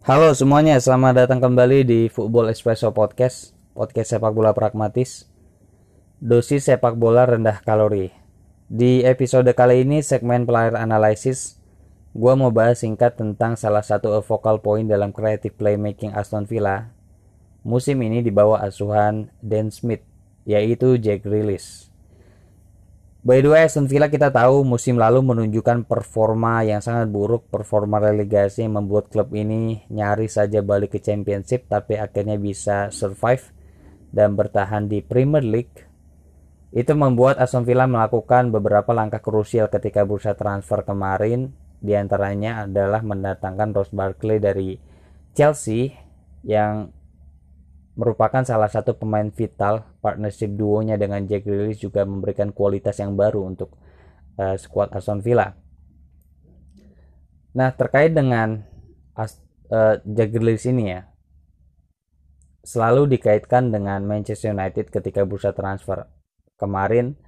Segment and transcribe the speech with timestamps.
[0.00, 5.28] Halo semuanya, selamat datang kembali di Football Espresso Podcast, podcast sepak bola pragmatis.
[6.24, 8.08] Dosis sepak bola rendah kalori.
[8.64, 11.60] Di episode kali ini segmen player analysis,
[12.16, 16.96] gua mau bahas singkat tentang salah satu focal point dalam creative playmaking Aston Villa
[17.60, 20.00] musim ini di bawah asuhan Dan Smith,
[20.48, 21.89] yaitu Jack Grealish.
[23.20, 28.00] By the way, Aston Villa kita tahu musim lalu menunjukkan performa yang sangat buruk, performa
[28.00, 33.44] relegasi yang membuat klub ini nyaris saja balik ke championship tapi akhirnya bisa survive
[34.08, 35.84] dan bertahan di Premier League.
[36.72, 43.04] Itu membuat Aston Villa melakukan beberapa langkah krusial ketika bursa transfer kemarin, di antaranya adalah
[43.04, 44.80] mendatangkan Ross Barkley dari
[45.36, 45.92] Chelsea
[46.40, 46.88] yang
[48.00, 53.44] merupakan salah satu pemain vital partnership duonya dengan Jack Grealish juga memberikan kualitas yang baru
[53.44, 53.76] untuk
[54.40, 55.52] uh, skuad Aston Villa.
[57.52, 58.64] Nah terkait dengan
[59.12, 59.36] As,
[59.68, 61.04] uh, Jack Grealish ini ya
[62.64, 66.08] selalu dikaitkan dengan Manchester United ketika bursa transfer
[66.56, 67.20] kemarin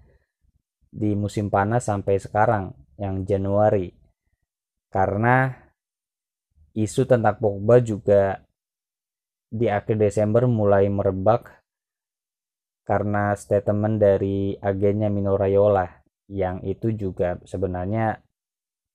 [0.89, 3.93] di musim panas sampai sekarang yang Januari
[4.89, 5.53] karena
[6.73, 8.45] isu tentang Pogba juga
[9.53, 11.61] di akhir Desember mulai merebak
[12.89, 15.85] karena statement dari agennya Mino Raiola
[16.33, 18.17] yang itu juga sebenarnya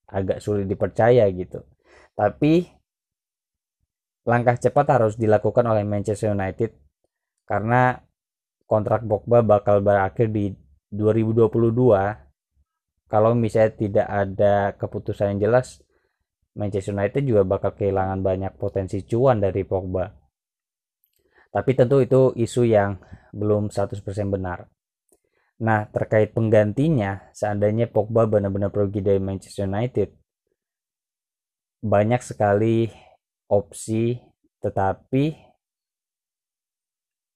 [0.09, 1.61] agak sulit dipercaya gitu.
[2.17, 2.66] Tapi
[4.25, 6.73] langkah cepat harus dilakukan oleh Manchester United
[7.45, 8.02] karena
[8.66, 10.52] kontrak Pogba bakal berakhir di
[10.92, 15.80] 2022 kalau misalnya tidak ada keputusan yang jelas
[16.58, 20.17] Manchester United juga bakal kehilangan banyak potensi cuan dari Pogba
[21.58, 23.02] tapi tentu itu isu yang
[23.33, 24.69] belum 100% benar.
[25.58, 30.14] Nah, terkait penggantinya, seandainya Pogba benar-benar pergi dari Manchester United,
[31.81, 32.86] banyak sekali
[33.49, 34.22] opsi,
[34.61, 35.33] tetapi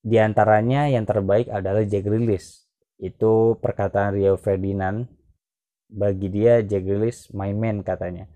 [0.05, 2.61] di antaranya yang terbaik adalah Jack Grealish.
[3.02, 5.09] Itu perkataan Rio Ferdinand.
[5.90, 8.29] Bagi dia, Jack Grealish my man katanya.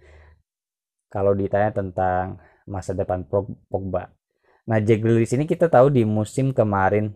[1.14, 3.22] Kalau ditanya tentang masa depan
[3.70, 4.10] Pogba.
[4.66, 7.14] Nah, Jack Grealish ini kita tahu di musim kemarin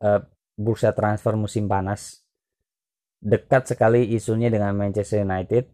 [0.00, 0.24] uh,
[0.56, 2.24] bursa transfer musim panas
[3.20, 5.68] dekat sekali isunya dengan Manchester United,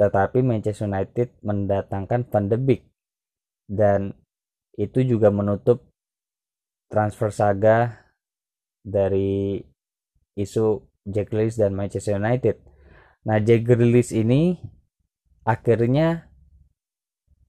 [0.00, 2.82] tetapi Manchester United mendatangkan Van de Beek
[3.70, 4.16] dan
[4.74, 5.86] itu juga menutup
[6.90, 8.00] transfer saga
[8.82, 9.60] dari
[10.34, 12.58] isu Jack Grealish dan Manchester United.
[13.28, 14.56] Nah, Jack Grealish ini
[15.44, 16.32] akhirnya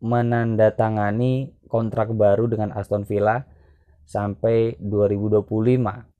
[0.04, 3.48] menandatangani kontrak baru dengan Aston Villa
[4.04, 6.12] sampai 2025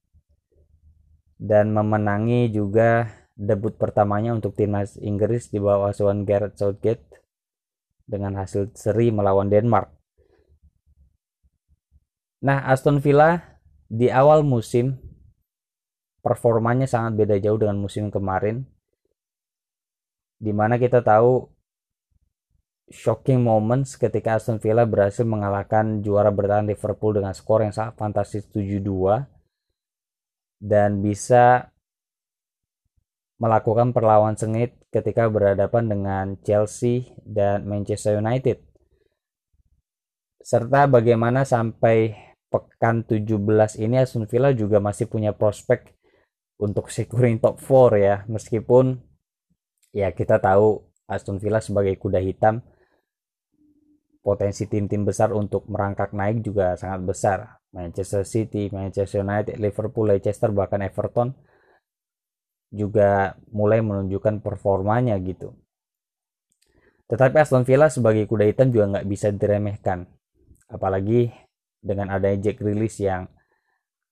[1.44, 7.04] dan memenangi juga debut pertamanya untuk timnas Inggris di bawah asuhan Gareth Southgate
[8.08, 9.92] dengan hasil seri melawan Denmark.
[12.48, 13.60] Nah, Aston Villa
[13.92, 14.98] di awal musim
[16.22, 18.64] performanya sangat beda jauh dengan musim kemarin
[20.42, 21.50] di mana kita tahu
[22.92, 28.46] shocking moments ketika Aston Villa berhasil mengalahkan juara bertahan Liverpool dengan skor yang sangat fantastis
[28.52, 29.24] 7-2
[30.62, 31.72] dan bisa
[33.42, 38.62] melakukan perlawan sengit ketika berhadapan dengan Chelsea dan Manchester United.
[40.44, 42.14] Serta bagaimana sampai
[42.52, 43.40] pekan 17
[43.82, 45.96] ini Aston Villa juga masih punya prospek
[46.62, 49.02] untuk securing top 4 ya meskipun
[49.96, 52.62] ya kita tahu Aston Villa sebagai kuda hitam
[54.22, 57.38] potensi tim-tim besar untuk merangkak naik juga sangat besar.
[57.74, 61.34] Manchester City, Manchester United, Liverpool, Leicester, bahkan Everton
[62.72, 65.58] juga mulai menunjukkan performanya gitu.
[67.12, 70.08] Tetapi Aston Villa sebagai kuda hitam juga nggak bisa diremehkan.
[70.72, 71.28] Apalagi
[71.84, 73.28] dengan adanya Jack Grealish yang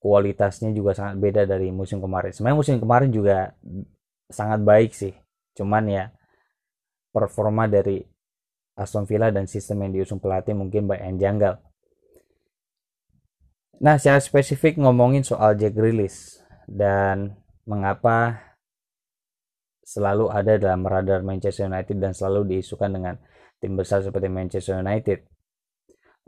[0.04, 2.36] kualitasnya juga sangat beda dari musim kemarin.
[2.36, 3.56] Sebenarnya musim kemarin juga
[4.28, 5.16] sangat baik sih.
[5.56, 6.12] Cuman ya
[7.16, 8.04] performa dari
[8.80, 11.54] Aston Villa dan sistem yang diusung pelatih mungkin banyak yang janggal.
[13.80, 17.36] Nah, secara spesifik ngomongin soal Jack Grealish dan
[17.68, 18.40] mengapa
[19.84, 23.16] selalu ada dalam radar Manchester United dan selalu diisukan dengan
[23.60, 25.26] tim besar seperti Manchester United.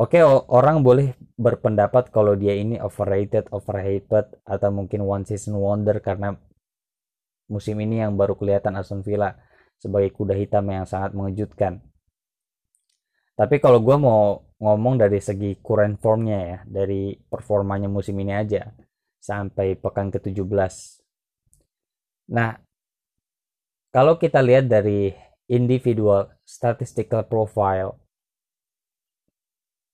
[0.01, 6.33] Oke, orang boleh berpendapat kalau dia ini overrated, overhyped, atau mungkin one season wonder karena
[7.51, 9.37] musim ini yang baru kelihatan Aston Villa
[9.77, 11.83] sebagai kuda hitam yang sangat mengejutkan.
[13.41, 18.69] Tapi kalau gue mau ngomong dari segi current formnya ya, dari performanya musim ini aja
[19.17, 20.45] sampai pekan ke-17.
[22.37, 22.53] Nah,
[23.89, 25.09] kalau kita lihat dari
[25.49, 27.97] individual statistical profile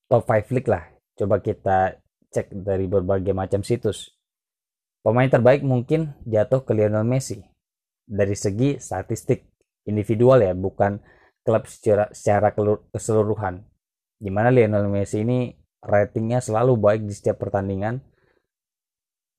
[0.07, 0.87] top 5 league lah.
[1.17, 1.99] Coba kita
[2.31, 4.15] cek dari berbagai macam situs.
[5.03, 7.39] Pemain terbaik mungkin jatuh ke Lionel Messi
[8.03, 9.43] dari segi statistik
[9.87, 10.99] individual ya, bukan
[11.47, 12.51] klub secara, secara
[12.91, 13.63] keseluruhan.
[14.19, 18.03] Di mana Lionel Messi ini ratingnya selalu baik di setiap pertandingan.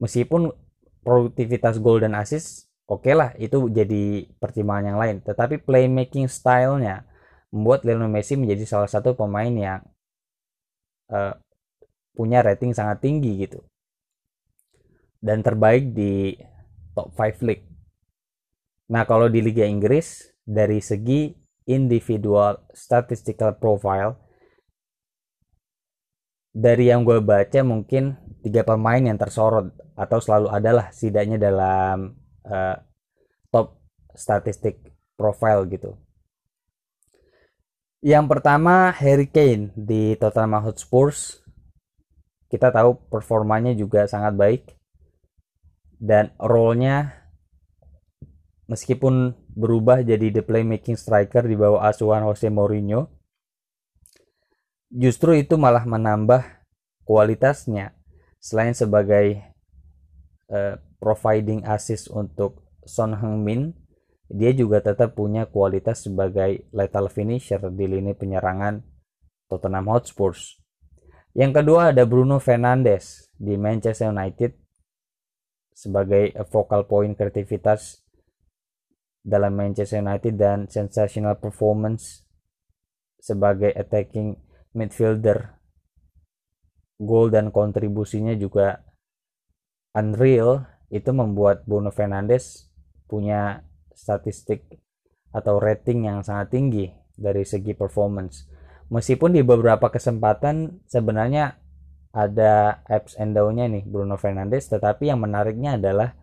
[0.00, 0.48] Meskipun
[1.04, 5.16] produktivitas gol dan assist oke okay lah itu jadi pertimbangan yang lain.
[5.20, 7.04] Tetapi playmaking stylenya
[7.52, 9.84] membuat Lionel Messi menjadi salah satu pemain yang
[11.12, 11.36] uh,
[12.16, 13.60] punya rating sangat tinggi gitu
[15.18, 16.34] dan terbaik di
[16.94, 17.66] top 5 league.
[18.88, 21.28] Nah, kalau di Liga Inggris dari segi
[21.68, 24.16] individual statistical profile.
[26.50, 32.16] Dari yang gue baca mungkin tiga pemain yang tersorot atau selalu adalah setidaknya dalam
[32.48, 32.76] uh,
[33.52, 33.78] top
[34.16, 34.80] statistik
[35.14, 35.94] profile gitu.
[37.98, 41.10] Yang pertama Harry Kane di Tottenham Hotspur.
[42.48, 44.62] Kita tahu performanya juga sangat baik.
[45.98, 47.26] Dan role-nya
[48.70, 53.10] meskipun berubah jadi the playmaking striker di bawah asuhan Jose Mourinho.
[54.94, 56.46] Justru itu malah menambah
[57.02, 57.98] kualitasnya.
[58.38, 59.42] Selain sebagai
[60.54, 63.74] uh, providing assist untuk Son Heung-min
[64.28, 68.84] dia juga tetap punya kualitas sebagai lethal finisher di lini penyerangan
[69.48, 70.36] Tottenham Hotspur.
[71.32, 74.52] Yang kedua ada Bruno Fernandes di Manchester United
[75.72, 78.04] sebagai focal point kreativitas
[79.28, 82.24] dalam Manchester United dan sensational performance
[83.20, 84.40] sebagai attacking
[84.72, 85.60] midfielder.
[86.98, 88.82] Gol dan kontribusinya juga
[89.94, 92.72] unreal itu membuat Bruno Fernandes
[93.06, 93.62] punya
[93.94, 94.66] statistik
[95.30, 98.48] atau rating yang sangat tinggi dari segi performance
[98.88, 101.60] meskipun di beberapa kesempatan sebenarnya
[102.16, 106.16] ada apps and down-nya nih Bruno Fernandes tetapi yang menariknya adalah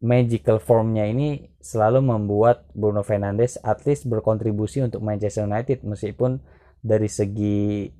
[0.00, 6.40] magical formnya ini selalu membuat Bruno Fernandes at least berkontribusi untuk Manchester United meskipun
[6.80, 7.92] dari segi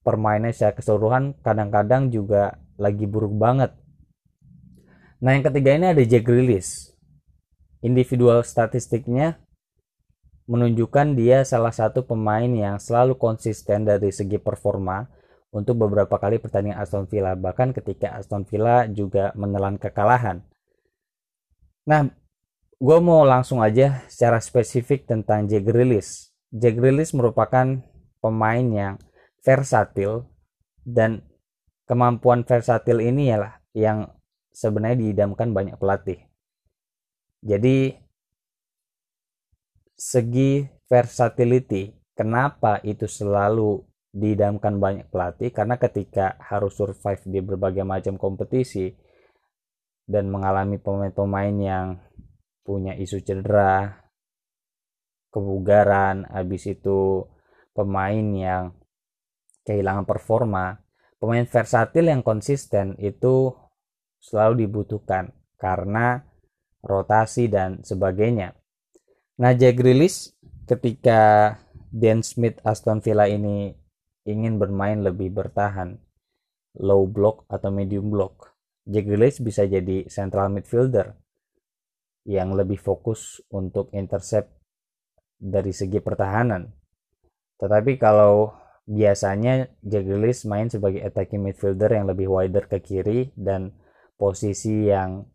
[0.00, 3.76] permainan secara keseluruhan kadang-kadang juga lagi buruk banget.
[5.22, 6.90] Nah yang ketiga ini ada Jack Grealish.
[7.84, 9.38] Individual statistiknya
[10.48, 15.06] menunjukkan dia salah satu pemain yang selalu konsisten dari segi performa
[15.52, 17.36] untuk beberapa kali pertandingan Aston Villa.
[17.36, 20.42] Bahkan ketika Aston Villa juga menelan kekalahan
[21.82, 22.06] nah
[22.82, 26.34] gue mau langsung aja secara spesifik tentang Jack Grealish.
[26.50, 27.78] Jack Grealish merupakan
[28.18, 28.94] pemain yang
[29.42, 30.26] versatil
[30.82, 31.22] dan
[31.86, 34.10] kemampuan versatil ini yalah yang
[34.50, 36.26] sebenarnya diidamkan banyak pelatih.
[37.42, 37.94] Jadi
[39.94, 45.50] segi versatility kenapa itu selalu didamkan banyak pelatih?
[45.50, 48.94] Karena ketika harus survive di berbagai macam kompetisi
[50.12, 51.86] dan mengalami pemain-pemain yang
[52.60, 53.96] punya isu cedera
[55.32, 57.24] kebugaran habis itu
[57.72, 58.76] pemain yang
[59.64, 60.76] kehilangan performa.
[61.16, 63.54] Pemain versatil yang konsisten itu
[64.20, 66.20] selalu dibutuhkan karena
[66.82, 68.58] rotasi dan sebagainya.
[69.38, 70.34] Nah, Jack Grealish
[70.66, 71.56] ketika
[71.88, 73.70] Dan Smith Aston Villa ini
[74.26, 75.98] ingin bermain lebih bertahan,
[76.78, 78.51] low block atau medium block,
[78.82, 81.14] Jack Grealish bisa jadi central midfielder
[82.26, 84.50] yang lebih fokus untuk intercept
[85.38, 86.70] dari segi pertahanan.
[87.58, 88.50] Tetapi kalau
[88.86, 93.70] biasanya Jack Grealish main sebagai attacking midfielder yang lebih wider ke kiri dan
[94.18, 95.26] posisi yang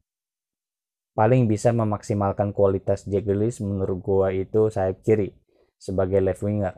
[1.16, 5.32] paling bisa memaksimalkan kualitas Jack Grealish menurut gua itu sayap kiri
[5.80, 6.76] sebagai left winger.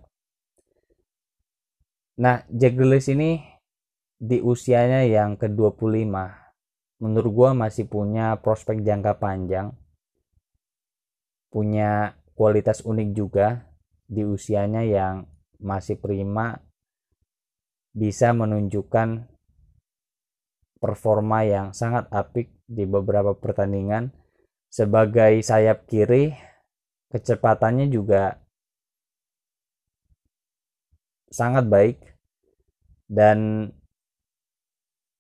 [2.21, 3.41] Nah, Jack Grealish ini
[4.19, 6.48] di usianya yang ke-25
[6.99, 9.71] menurut gua masih punya prospek jangka panjang.
[11.49, 13.65] Punya kualitas unik juga
[14.05, 15.25] di usianya yang
[15.59, 16.59] masih prima
[17.91, 19.27] bisa menunjukkan
[20.79, 24.13] performa yang sangat apik di beberapa pertandingan
[24.71, 26.31] sebagai sayap kiri
[27.09, 28.37] kecepatannya juga
[31.33, 31.97] sangat baik
[33.09, 33.69] dan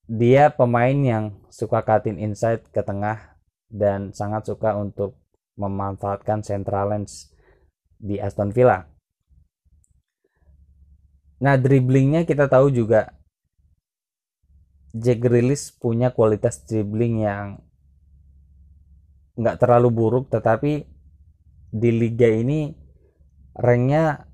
[0.09, 3.37] dia pemain yang suka cutting inside ke tengah
[3.69, 5.13] dan sangat suka untuk
[5.53, 7.29] memanfaatkan central lens
[8.01, 8.89] di Aston Villa.
[11.39, 13.13] Nah, dribblingnya kita tahu juga
[14.97, 17.61] Jack Grealish punya kualitas dribbling yang
[19.37, 20.89] nggak terlalu buruk tetapi
[21.69, 22.73] di liga ini
[23.53, 24.28] ranknya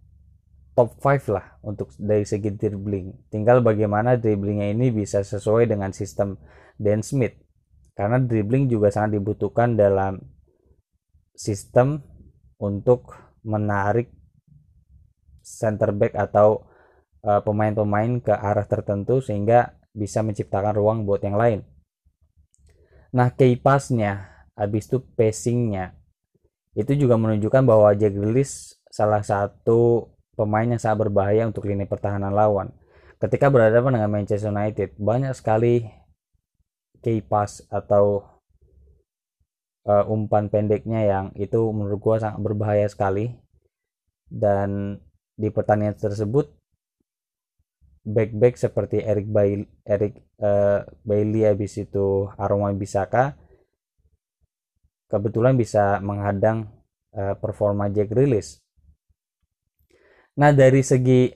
[0.76, 3.32] top 5 lah untuk dari segi dribbling.
[3.32, 6.36] Tinggal bagaimana dribblingnya ini bisa sesuai dengan sistem
[6.76, 7.40] Dan Smith.
[7.96, 10.20] Karena dribbling juga sangat dibutuhkan dalam
[11.32, 12.04] sistem
[12.60, 13.16] untuk
[13.48, 14.12] menarik
[15.40, 16.68] center back atau
[17.24, 17.42] pemain
[17.74, 21.64] pemain-pemain ke arah tertentu sehingga bisa menciptakan ruang buat yang lain.
[23.16, 25.96] Nah, key pass-nya, habis itu passing-nya,
[26.76, 32.32] itu juga menunjukkan bahwa Jack Grealish salah satu pemain yang sangat berbahaya untuk lini pertahanan
[32.32, 32.72] lawan.
[33.18, 35.88] Ketika berhadapan dengan Manchester United, banyak sekali
[37.00, 38.28] key pass atau
[39.88, 43.32] uh, umpan pendeknya yang itu menurut gua sangat berbahaya sekali.
[44.26, 45.00] Dan
[45.38, 46.52] di pertandingan tersebut
[48.06, 53.34] back-back seperti Eric Bailey, Eric uh, Bailey habis itu Aroma Bisaka
[55.10, 56.70] kebetulan bisa menghadang
[57.14, 58.62] uh, performa Jack Grealish.
[60.36, 61.32] Nah dari segi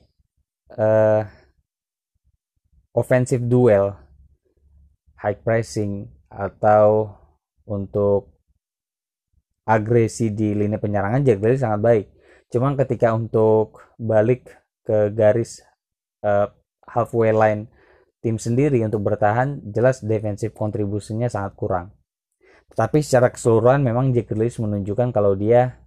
[0.75, 1.23] uh,
[2.91, 3.95] offensive duel,
[5.23, 7.15] high pressing atau
[7.69, 8.35] untuk
[9.69, 12.05] agresi di lini penyerangan Jack Grealish sangat baik.
[12.49, 14.49] Cuman ketika untuk balik
[14.83, 15.61] ke garis
[16.25, 16.49] uh,
[16.89, 17.69] halfway line
[18.19, 21.87] tim sendiri untuk bertahan, jelas defensif kontribusinya sangat kurang.
[22.75, 25.79] Tapi secara keseluruhan memang Jack Grealish menunjukkan kalau dia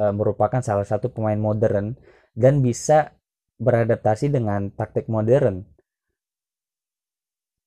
[0.00, 1.92] e, merupakan salah satu pemain modern
[2.34, 3.14] dan bisa
[3.60, 5.66] beradaptasi dengan taktik modern.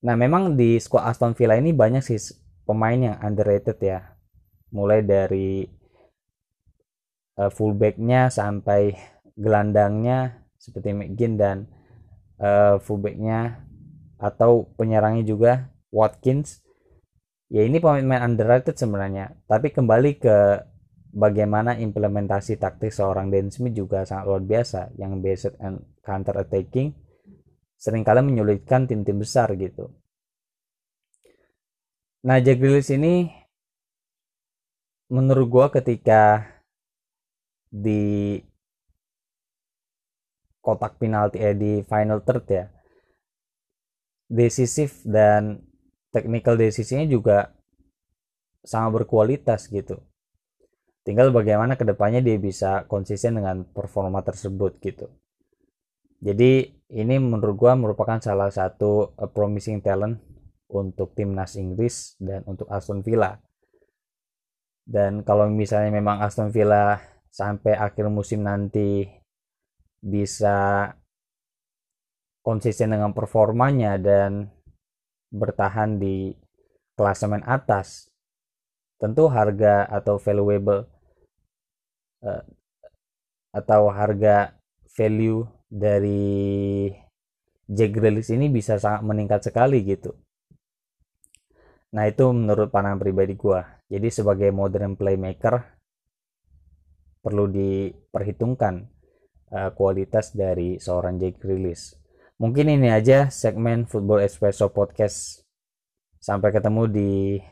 [0.04, 2.20] Nah, memang di squad Aston Villa ini banyak sih
[2.68, 4.18] pemain yang underrated ya.
[4.74, 5.64] Mulai dari
[7.38, 8.98] uh, fullbacknya sampai
[9.38, 11.58] gelandangnya seperti McGinn dan
[12.42, 13.64] uh, fullbacknya
[14.22, 15.52] atau penyerangnya juga
[15.92, 16.64] Watkins
[17.52, 20.38] ya ini pemain underrated sebenarnya tapi kembali ke
[21.14, 24.98] bagaimana implementasi taktik seorang Dan Smith juga sangat luar biasa.
[24.98, 26.98] Yang based and counter attacking
[27.78, 29.92] sering kali menyulitkan tim-tim besar gitu.
[32.24, 33.28] Nah Jack Grealish ini
[35.12, 36.48] menurut gua ketika
[37.68, 38.40] di
[40.64, 42.66] kotak penalti eh, di final third ya
[44.32, 45.60] decisif dan
[46.16, 47.52] technical decisionnya juga
[48.64, 50.00] sangat berkualitas gitu
[51.04, 55.12] tinggal bagaimana ke depannya dia bisa konsisten dengan performa tersebut gitu.
[56.24, 60.24] Jadi ini menurut gua merupakan salah satu uh, promising talent
[60.72, 63.36] untuk timnas Inggris dan untuk Aston Villa.
[64.84, 69.08] Dan kalau misalnya memang Aston Villa sampai akhir musim nanti
[70.04, 70.92] bisa
[72.44, 74.52] konsisten dengan performanya dan
[75.32, 76.36] bertahan di
[76.94, 78.12] klasemen atas
[79.00, 80.93] tentu harga atau valuable
[82.24, 82.44] uh,
[83.54, 84.58] atau harga
[84.98, 86.90] value dari
[87.70, 90.14] Jack Grealish ini bisa sangat meningkat sekali gitu.
[91.94, 93.78] Nah itu menurut pandangan pribadi gua.
[93.86, 95.62] Jadi sebagai modern playmaker
[97.24, 98.90] perlu diperhitungkan
[99.54, 101.96] uh, kualitas dari seorang Jack Grealish.
[102.42, 105.46] Mungkin ini aja segmen Football Espresso Podcast.
[106.18, 107.12] Sampai ketemu di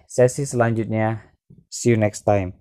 [0.10, 1.32] sesi selanjutnya.
[1.70, 2.61] See you next time.